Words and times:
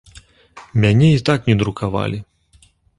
Мяне 0.87 1.11
і 1.19 1.21
так 1.29 1.39
не 1.53 1.59
друкавалі. 1.63 2.27